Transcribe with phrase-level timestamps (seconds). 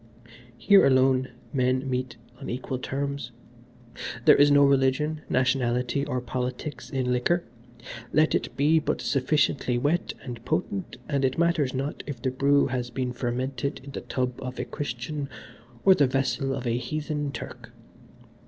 [0.57, 3.31] Here alone men meet on equal terms.
[4.25, 7.43] There is no religion, nationality or politics in liquor:
[8.11, 12.65] let it be but sufficiently wet and potent and it matters not if the brew
[12.65, 15.29] has been fermented in the tub of a Christian
[15.85, 17.69] or the vessel of a heathen Turk.